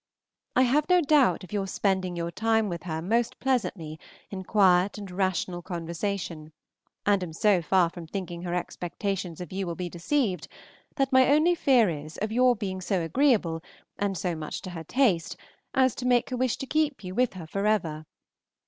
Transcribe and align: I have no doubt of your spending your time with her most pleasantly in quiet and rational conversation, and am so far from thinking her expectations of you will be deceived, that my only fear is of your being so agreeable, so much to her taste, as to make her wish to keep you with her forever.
I 0.55 0.63
have 0.63 0.89
no 0.89 0.99
doubt 1.01 1.43
of 1.43 1.53
your 1.53 1.67
spending 1.67 2.15
your 2.15 2.31
time 2.31 2.69
with 2.69 2.81
her 2.85 3.03
most 3.03 3.39
pleasantly 3.39 3.99
in 4.31 4.43
quiet 4.43 4.97
and 4.97 5.11
rational 5.11 5.61
conversation, 5.61 6.53
and 7.05 7.21
am 7.21 7.33
so 7.33 7.61
far 7.61 7.87
from 7.91 8.07
thinking 8.07 8.41
her 8.41 8.55
expectations 8.55 9.39
of 9.39 9.51
you 9.51 9.67
will 9.67 9.75
be 9.75 9.89
deceived, 9.89 10.47
that 10.95 11.11
my 11.13 11.27
only 11.27 11.53
fear 11.53 11.87
is 11.87 12.17
of 12.17 12.31
your 12.31 12.55
being 12.55 12.81
so 12.81 12.99
agreeable, 13.03 13.61
so 14.13 14.35
much 14.35 14.61
to 14.63 14.71
her 14.71 14.83
taste, 14.83 15.37
as 15.75 15.93
to 15.93 16.07
make 16.07 16.31
her 16.31 16.35
wish 16.35 16.57
to 16.57 16.65
keep 16.65 17.03
you 17.03 17.13
with 17.13 17.33
her 17.35 17.45
forever. 17.45 18.07